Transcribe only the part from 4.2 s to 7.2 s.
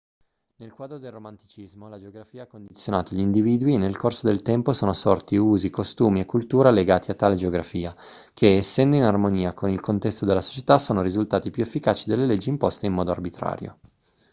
del tempo sono sorti usi costumi e cultura legati a